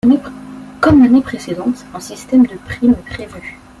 [0.79, 3.59] Comme l’année précédente un système de primes est prévu.